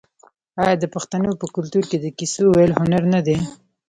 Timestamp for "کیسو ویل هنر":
2.17-3.03